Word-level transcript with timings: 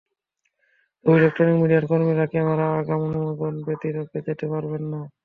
তবে 1.05 1.15
ইলেকট্রনিক 1.19 1.57
মিডিয়ার 1.61 1.85
কর্মীরা 1.89 2.25
ক্যামেরা 2.31 2.65
নিয়ে 2.65 2.77
আগাম 2.79 3.01
অনুমোদন 3.07 3.53
ব্যতিরেকে 3.65 4.17
যেতে 4.27 4.45
পারবেন 4.51 4.83
না। 4.93 5.01